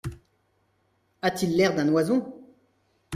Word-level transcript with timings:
A-t-il 1.21 1.55
l’air 1.55 1.75
d’un 1.75 1.87
oison! 1.89 2.25